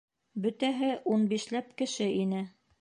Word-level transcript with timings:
Бөтәһе 0.45 0.89
ун 1.17 1.29
бишләп 1.35 1.71
кеше 1.83 2.11
ине. 2.25 2.45